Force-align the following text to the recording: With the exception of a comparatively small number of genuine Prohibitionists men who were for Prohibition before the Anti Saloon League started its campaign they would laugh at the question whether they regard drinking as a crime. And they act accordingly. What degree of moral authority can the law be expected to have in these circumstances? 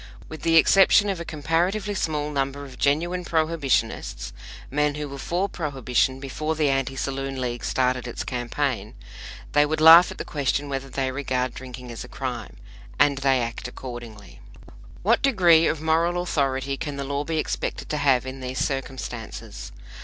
With 0.29 0.41
the 0.41 0.55
exception 0.55 1.09
of 1.09 1.19
a 1.19 1.23
comparatively 1.25 1.93
small 1.93 2.31
number 2.31 2.65
of 2.65 2.79
genuine 2.79 3.23
Prohibitionists 3.23 4.33
men 4.71 4.95
who 4.95 5.07
were 5.07 5.19
for 5.19 5.47
Prohibition 5.47 6.19
before 6.19 6.55
the 6.55 6.69
Anti 6.71 6.95
Saloon 6.95 7.39
League 7.39 7.63
started 7.63 8.07
its 8.07 8.23
campaign 8.23 8.95
they 9.51 9.63
would 9.63 9.79
laugh 9.79 10.09
at 10.09 10.17
the 10.17 10.25
question 10.25 10.69
whether 10.69 10.89
they 10.89 11.11
regard 11.11 11.53
drinking 11.53 11.91
as 11.91 12.03
a 12.03 12.07
crime. 12.07 12.57
And 12.97 13.19
they 13.19 13.41
act 13.41 13.67
accordingly. 13.67 14.39
What 15.03 15.21
degree 15.21 15.67
of 15.67 15.81
moral 15.83 16.19
authority 16.23 16.77
can 16.77 16.95
the 16.95 17.03
law 17.03 17.23
be 17.23 17.37
expected 17.37 17.87
to 17.89 17.97
have 17.97 18.25
in 18.25 18.39
these 18.39 18.57
circumstances? 18.57 19.71